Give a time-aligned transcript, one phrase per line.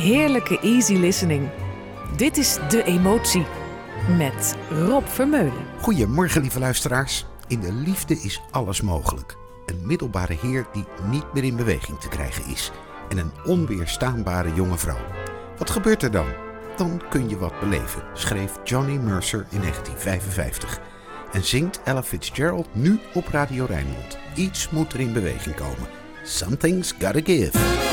[0.00, 1.48] heerlijke easy listening.
[2.16, 3.46] Dit is De Emotie
[4.16, 5.64] met Rob Vermeulen.
[5.80, 7.26] Goedemorgen, lieve luisteraars.
[7.48, 9.36] In de liefde is alles mogelijk.
[9.66, 12.70] Een middelbare heer die niet meer in beweging te krijgen is.
[13.08, 15.04] En een onweerstaanbare jonge vrouw.
[15.58, 16.26] Wat gebeurt er dan?
[16.76, 20.80] Dan kun je wat beleven, schreef Johnny Mercer in 1955.
[21.32, 24.18] En zingt Ella Fitzgerald nu op Radio Rijnmond.
[24.34, 25.88] Iets moet er in beweging komen.
[26.24, 27.89] Something's gotta give.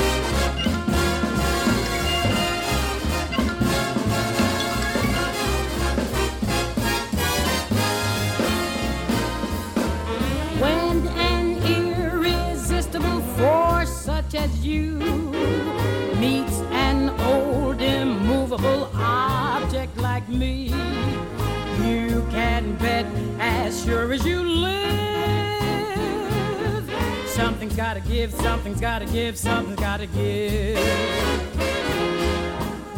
[23.87, 24.83] Sure as you live.
[27.27, 30.77] Something's gotta give, something's gotta give, something's gotta give.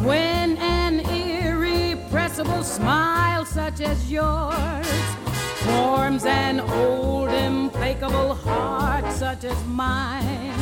[0.04, 4.88] When an irrepressible smile such as yours
[5.64, 10.58] forms an old implacable heart such as mine.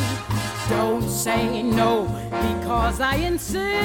[0.68, 3.78] Don't say no because I insist.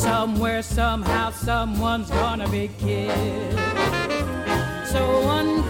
[0.00, 3.89] Somewhere, somehow, someone's gonna be killed.
[4.90, 5.62] So on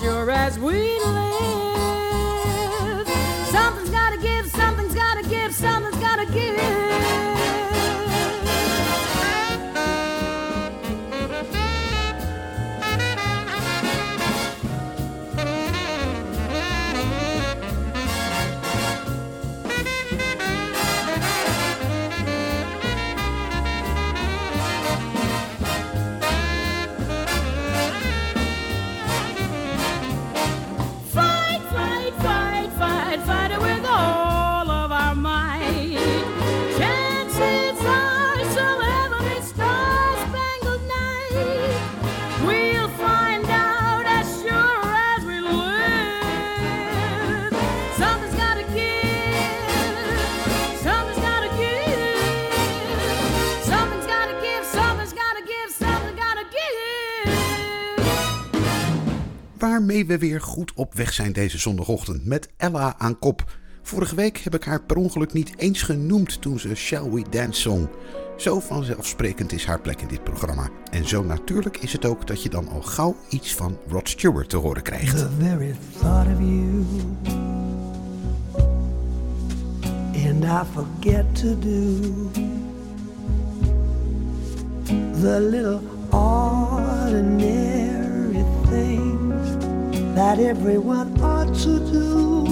[0.00, 0.99] sure as we
[59.60, 63.58] Waarmee we weer goed op weg zijn deze zondagochtend met Ella aan kop.
[63.82, 67.60] Vorige week heb ik haar per ongeluk niet eens genoemd toen ze Shall We Dance
[67.60, 67.88] zong.
[68.36, 70.68] Zo vanzelfsprekend is haar plek in dit programma.
[70.90, 74.48] En zo natuurlijk is het ook dat je dan al gauw iets van Rod Stewart
[74.48, 75.26] te horen krijgt.
[80.26, 81.98] And I forget to do
[85.20, 85.80] The little
[90.14, 92.46] That everyone ought to do.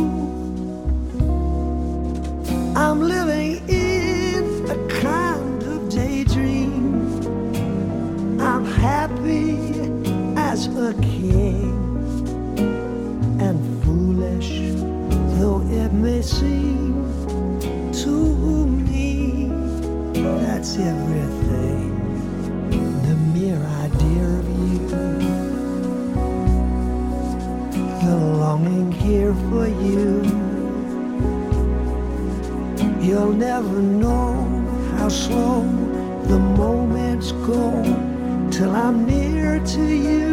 [2.76, 6.76] I'm living in a kind of daydream.
[8.40, 9.58] I'm happy
[10.36, 11.74] as a king
[13.40, 14.72] and foolish
[15.38, 17.04] though it may seem
[17.92, 19.48] to me
[20.58, 21.94] that's everything.
[23.06, 25.37] The mere idea of you
[28.08, 30.22] the longing here for you.
[33.06, 34.32] You'll never know
[34.96, 35.60] how slow
[36.30, 37.68] the moments go
[38.50, 40.32] till i'm near to you.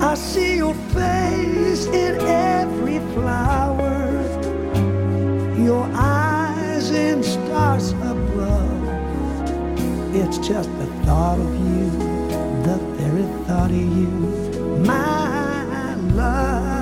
[0.00, 2.14] I see your face in
[2.54, 3.98] every flower,
[5.68, 8.82] your eyes in stars above.
[10.20, 11.90] It's just the thought of you,
[12.68, 14.47] the very thought of you,
[14.86, 16.77] my love.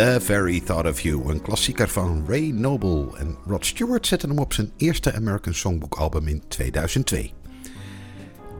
[0.00, 3.06] The Very Thought of You, een klassieker van Ray Noble.
[3.18, 7.32] En Rod Stewart zette hem op zijn eerste American Songbook album in 2002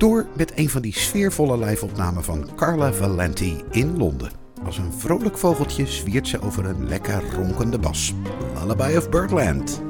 [0.00, 4.30] door met een van die sfeervolle lijfopnamen van Carla Valenti in Londen.
[4.64, 8.14] Als een vrolijk vogeltje zwiert ze over een lekker ronkende bas.
[8.54, 9.89] Lullaby of Birdland.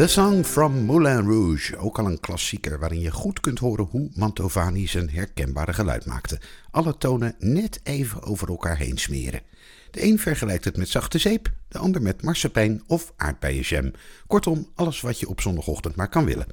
[0.00, 4.10] The Song from Moulin Rouge, ook al een klassieker waarin je goed kunt horen hoe
[4.14, 6.40] Mantovani zijn herkenbare geluid maakte.
[6.70, 9.40] Alle tonen net even over elkaar heen smeren.
[9.90, 13.92] De een vergelijkt het met zachte zeep, de ander met marsepein of aardbeienjam.
[14.26, 16.46] Kortom, alles wat je op zondagochtend maar kan willen.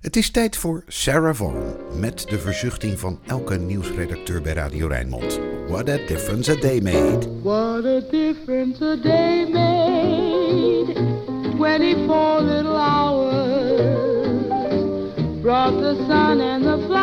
[0.00, 5.38] Het is tijd voor Sarah Vaughan met de verzuchting van elke nieuwsredacteur bij Radio Rijnmond.
[5.68, 7.40] What a difference a day made.
[7.42, 9.55] What a difference a day made.
[11.66, 13.42] 24 little hours.
[15.42, 16.95] Brought the sun and the flowers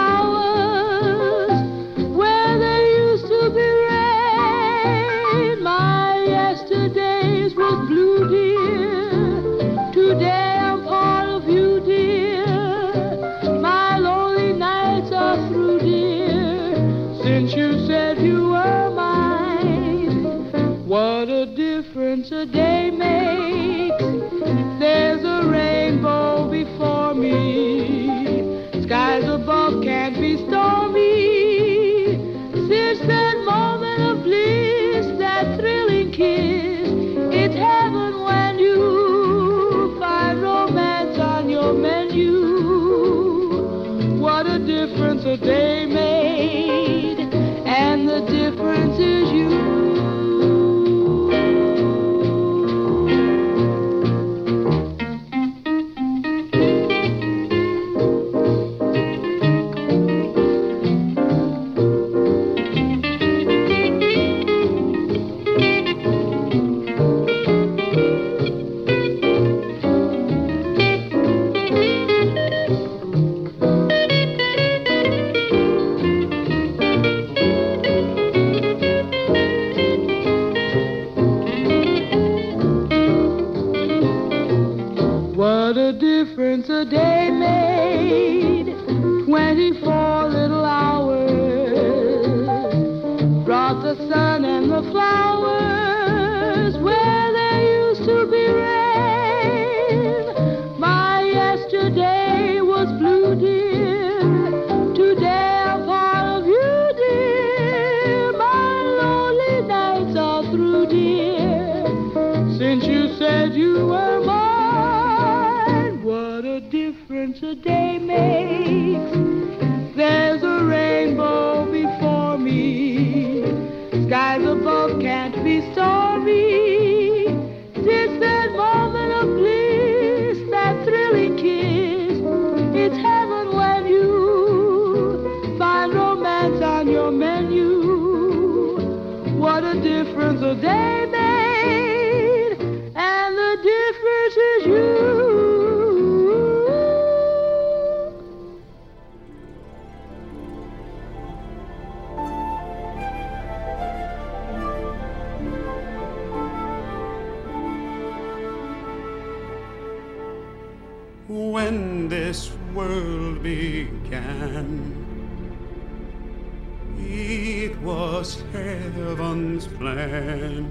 [169.83, 170.63] plan.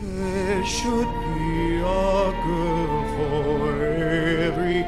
[0.00, 3.60] There should be a girl for
[4.48, 4.82] every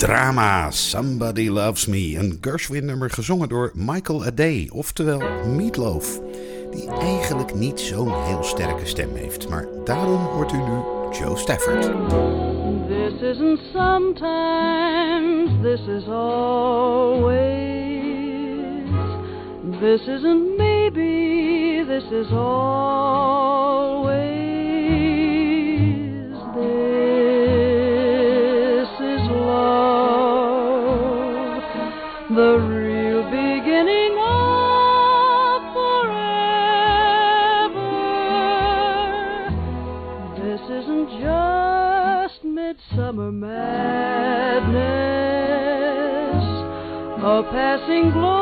[0.02, 2.16] drama Somebody Loves Me.
[2.18, 6.20] Een Gershwin-nummer gezongen door Michael Aday, oftewel Meatloaf.
[6.70, 9.48] Die eigenlijk niet zo'n heel sterke stem heeft.
[9.48, 10.80] Maar daarom hoort u nu
[11.20, 11.82] Joe Stafford.
[12.88, 17.40] This isn't sometimes, this is always.
[19.80, 23.51] This isn't maybe, this is always.
[47.72, 48.41] passing glory.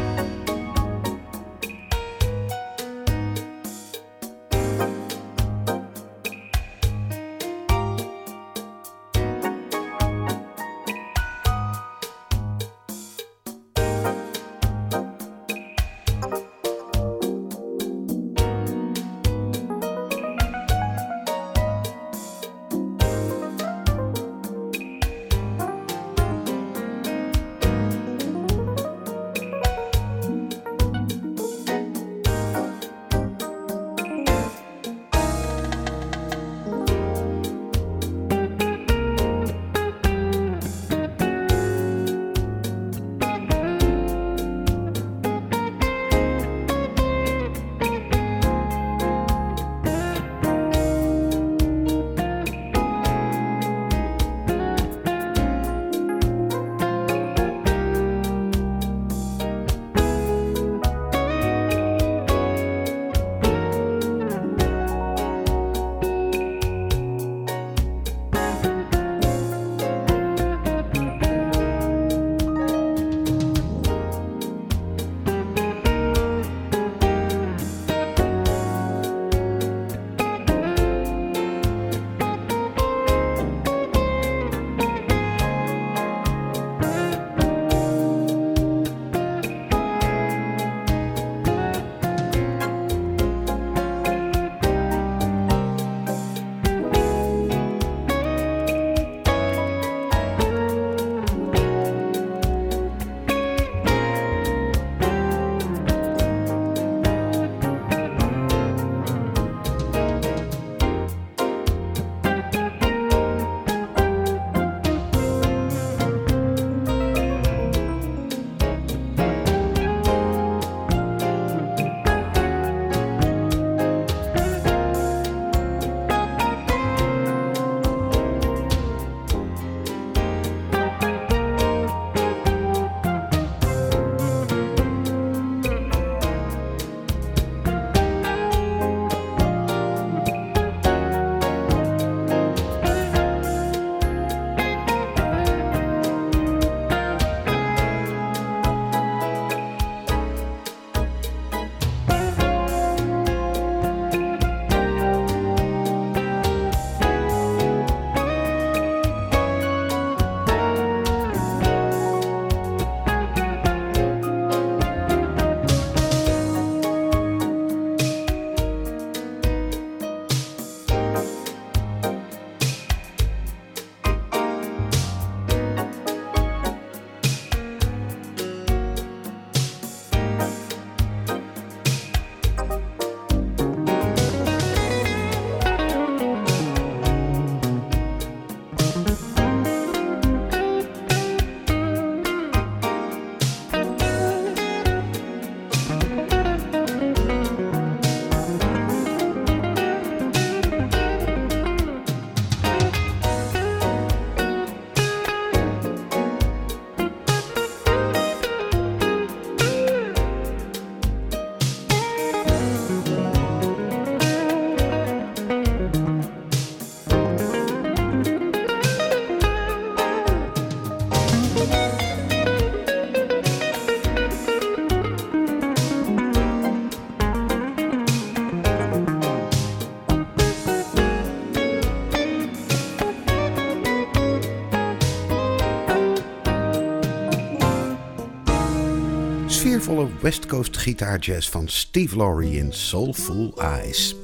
[239.91, 244.15] Sfeervolle West Coast gitaarjazz van Steve Laurie in Soulful Eyes.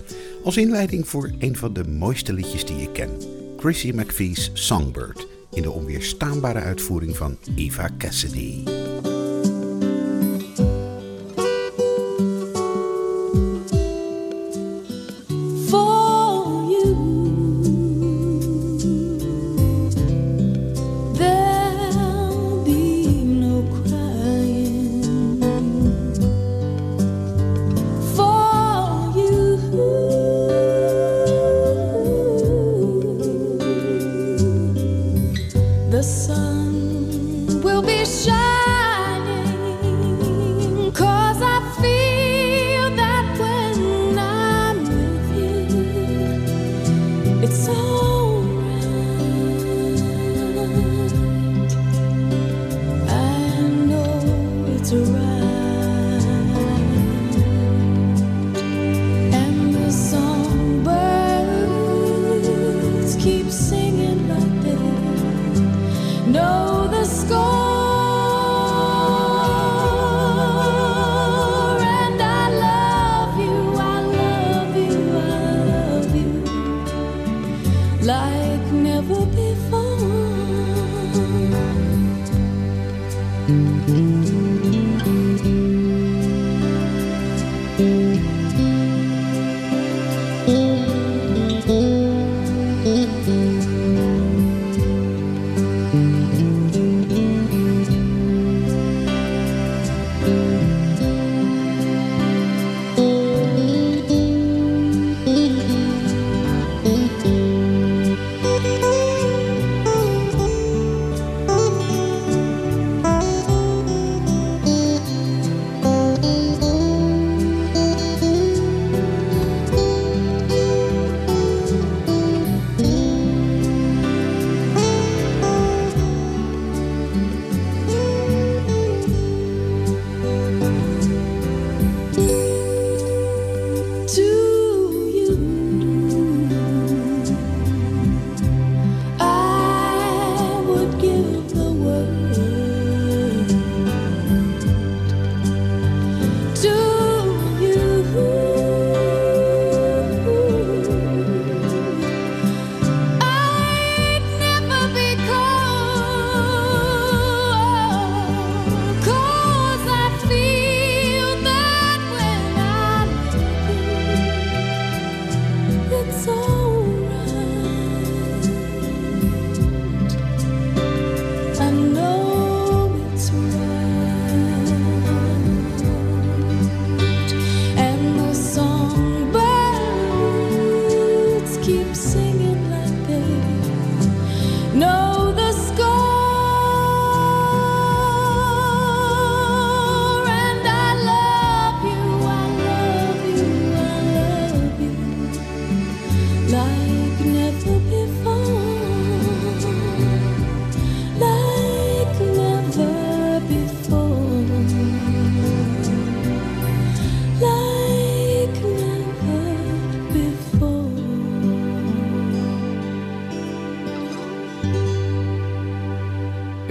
[0.43, 3.09] Als inleiding voor een van de mooiste liedjes die ik ken,
[3.57, 8.76] Chrissy McVie's Songbird, in de onweerstaanbare uitvoering van Eva Cassidy.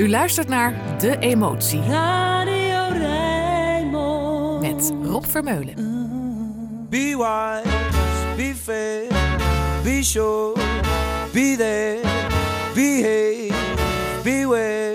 [0.06, 4.60] U luistert naar De Emotie Radio Rijnmond.
[4.60, 5.74] met Rob Vermeulen.
[6.88, 7.74] Be wise,
[8.36, 9.06] be fair,
[9.82, 10.52] be sure,
[11.32, 12.00] be there,
[12.74, 13.54] behave,
[14.22, 14.94] beware.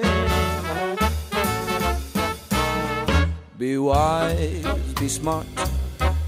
[3.57, 5.45] Be wise, be smart,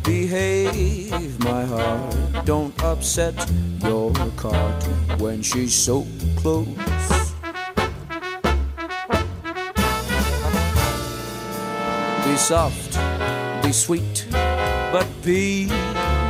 [0.01, 2.45] behave, my heart.
[2.45, 3.45] Don't upset
[3.77, 4.87] your cart
[5.19, 6.05] when she's so
[6.41, 6.92] close.
[12.33, 12.97] Be soft,
[13.61, 15.67] be sweet, but be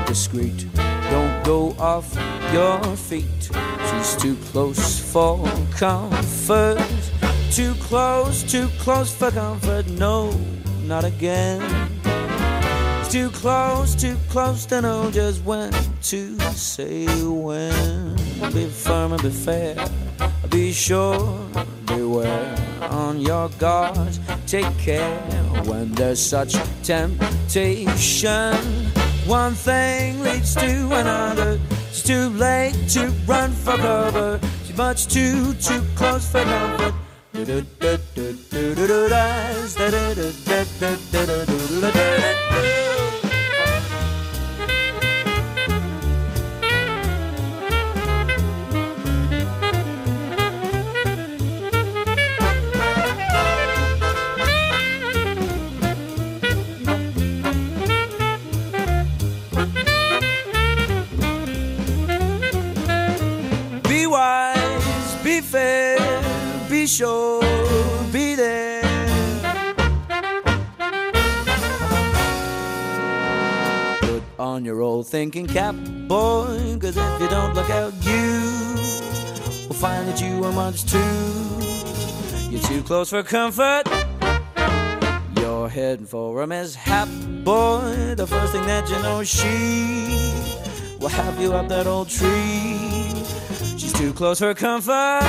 [0.06, 0.68] discreet.
[1.10, 2.14] Don't go off
[2.52, 3.50] your feet.
[3.90, 6.84] She's too close for comfort.
[7.52, 9.88] Too close, too close for comfort.
[9.92, 10.30] No,
[10.84, 11.62] not again.
[13.10, 18.18] Too close, too close to know just when to say when.
[18.52, 19.78] Be firm and be fair.
[20.50, 21.40] Be sure,
[21.86, 24.20] beware on your guard.
[24.46, 28.56] Take care when there's such temptation.
[29.26, 31.60] One thing leads to another.
[31.90, 34.40] It's too late to run for cover.
[34.68, 36.94] Too much too, too close for comfort.
[37.34, 37.44] Be
[74.54, 75.74] on your old thinking cap,
[76.08, 78.40] boy, cause if you don't look out, you
[79.68, 81.00] will find that you are much too.
[82.52, 83.84] You're too close for comfort.
[85.38, 87.08] You're heading for a mishap,
[87.44, 88.14] boy.
[88.16, 90.32] The first thing that you know, she
[91.00, 92.78] will have you up that old tree.
[93.80, 95.22] She's too close for comfort.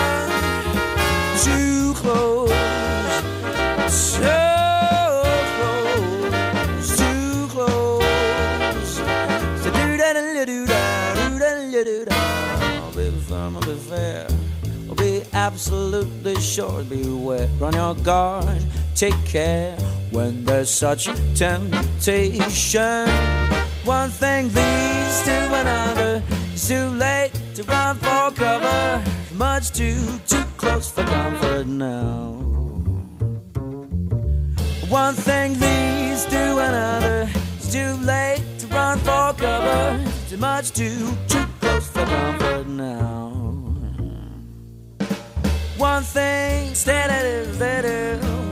[1.42, 2.50] Too close.
[3.90, 4.53] So
[14.96, 16.82] be absolutely sure.
[16.84, 18.62] Beware, on your guard.
[18.94, 19.76] Take care
[20.10, 23.08] when there's such temptation.
[23.84, 26.22] One thing leads to another.
[26.52, 29.02] It's too late to run for cover.
[29.34, 32.32] Much too, too close for comfort now.
[34.88, 37.28] One thing leads to another.
[37.56, 40.00] It's too late to run for cover.
[40.28, 43.33] Too much too, too close for comfort now.
[45.84, 46.34] One thing.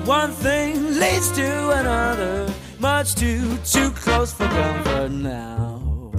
[0.04, 2.52] One thing leads to another.
[2.78, 6.12] Much too, too close for comfort now.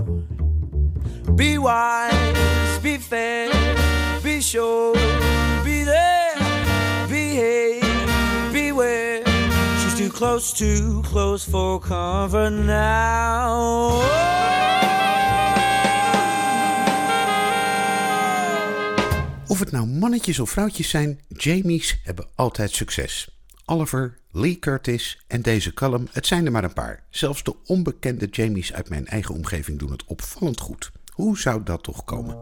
[1.35, 3.51] Be wise, be fair,
[4.23, 4.95] be sure,
[5.63, 6.35] be there,
[7.07, 7.83] behave,
[8.51, 9.23] beware.
[9.79, 14.01] She's too close, too close for comfort now.
[19.53, 23.41] Of het nou mannetjes of vrouwtjes zijn, Jamies hebben altijd succes.
[23.65, 27.03] Oliver, Lee Curtis en deze Callum, het zijn er maar een paar.
[27.09, 30.91] Zelfs de onbekende Jamies uit mijn eigen omgeving doen het opvallend goed.
[31.11, 32.37] Hoe zou dat toch komen?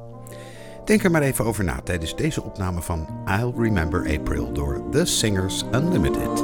[0.85, 5.05] Denk er maar even over na tijdens deze opname van I'll Remember April door The
[5.05, 6.43] Singers Unlimited.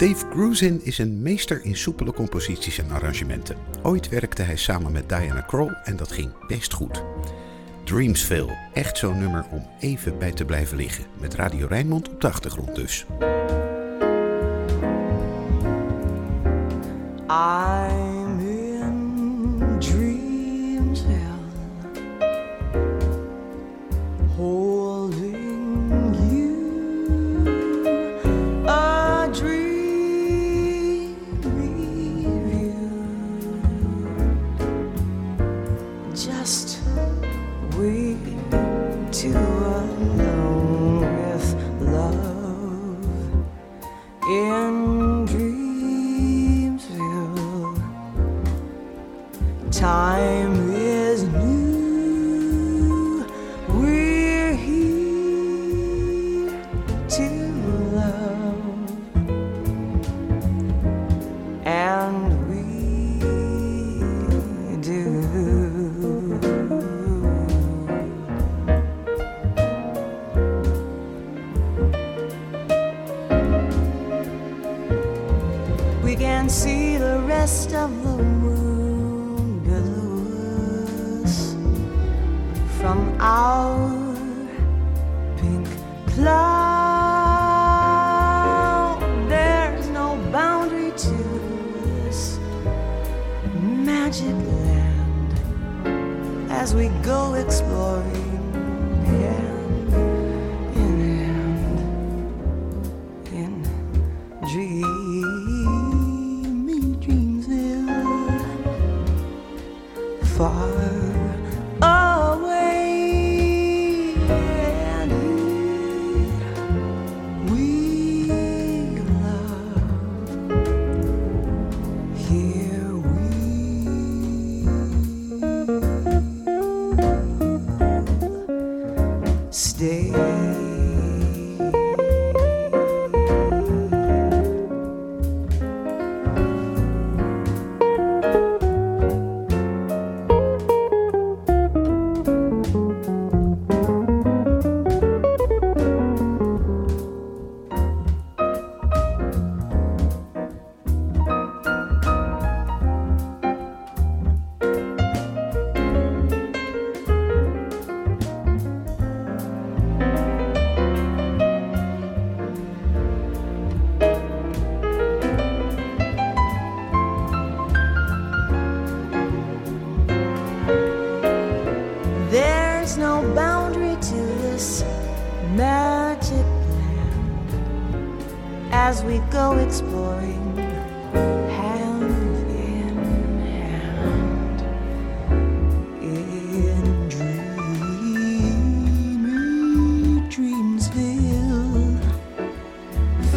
[0.00, 3.56] Dave Grusin is een meester in soepele composities en arrangementen.
[3.82, 7.02] Ooit werkte hij samen met Diana Kroll en dat ging best goed.
[7.84, 11.04] Dreamsville, echt zo'n nummer om even bij te blijven liggen.
[11.20, 13.06] Met Radio Rijnmond op de achtergrond dus.
[17.30, 17.99] I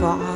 [0.03, 0.32] far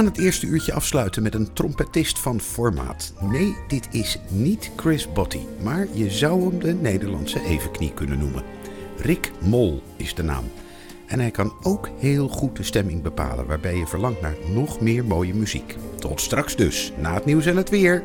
[0.00, 3.12] gaan het eerste uurtje afsluiten met een trompetist van formaat.
[3.20, 8.42] Nee, dit is niet Chris Botti, maar je zou hem de Nederlandse evenknie kunnen noemen.
[8.96, 10.44] Rick Mol is de naam.
[11.06, 15.04] En hij kan ook heel goed de stemming bepalen, waarbij je verlangt naar nog meer
[15.04, 15.76] mooie muziek.
[15.98, 18.02] Tot straks dus, na het nieuws en het weer.